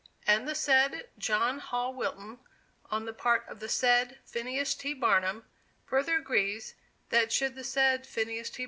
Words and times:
And 0.25 0.47
the 0.47 0.55
said 0.55 1.11
John 1.19 1.59
Hall 1.59 1.93
Wilton, 1.93 2.39
on 2.89 3.05
the 3.05 3.13
part 3.13 3.47
of 3.47 3.59
the 3.59 3.69
said 3.69 4.17
Phineas 4.25 4.73
T. 4.73 4.95
Barnum, 4.95 5.45
further 5.85 6.17
agrees, 6.17 6.73
that 7.11 7.31
should 7.31 7.53
the 7.53 7.63
said 7.63 8.07
Phineas 8.07 8.49
T. 8.49 8.59